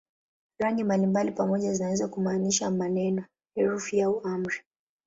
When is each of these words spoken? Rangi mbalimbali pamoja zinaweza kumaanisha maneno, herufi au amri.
Rangi 0.57 0.83
mbalimbali 0.83 1.31
pamoja 1.31 1.73
zinaweza 1.73 2.07
kumaanisha 2.07 2.71
maneno, 2.71 3.23
herufi 3.55 4.01
au 4.01 4.27
amri. 4.27 4.55